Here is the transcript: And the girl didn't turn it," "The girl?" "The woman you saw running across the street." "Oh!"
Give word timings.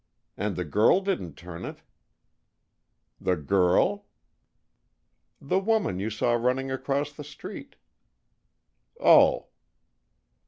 And 0.35 0.55
the 0.55 0.65
girl 0.65 1.01
didn't 1.01 1.35
turn 1.35 1.63
it," 1.63 1.83
"The 3.21 3.35
girl?" 3.35 4.07
"The 5.39 5.59
woman 5.59 5.99
you 5.99 6.09
saw 6.09 6.33
running 6.33 6.71
across 6.71 7.13
the 7.13 7.23
street." 7.23 7.75
"Oh!" 8.99 9.49